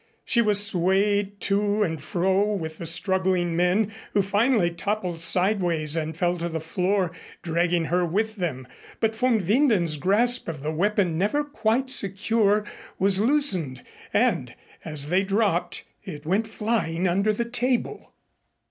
She 0.25 0.41
was 0.41 0.65
swayed 0.65 1.39
to 1.41 1.83
and 1.83 2.01
fro 2.01 2.55
with 2.55 2.79
the 2.79 2.87
struggling 2.87 3.55
men, 3.55 3.91
who 4.13 4.23
finally 4.23 4.71
toppled 4.71 5.21
sideways 5.21 5.95
and 5.95 6.17
fell 6.17 6.37
to 6.39 6.49
the 6.49 6.59
floor, 6.59 7.11
dragging 7.43 7.85
her 7.85 8.03
with 8.03 8.37
them, 8.37 8.67
but 8.99 9.15
von 9.15 9.39
Winden's 9.41 9.97
grasp 9.97 10.47
of 10.47 10.63
the 10.63 10.71
weapon, 10.71 11.19
never 11.19 11.43
quite 11.43 11.91
secure, 11.91 12.65
was 12.97 13.19
loosened 13.21 13.83
and, 14.11 14.55
as 14.83 15.09
they 15.09 15.23
dropped, 15.23 15.83
it 16.03 16.25
went 16.25 16.47
flying 16.47 17.07
under 17.07 17.31
the 17.31 17.45
table. 17.45 18.11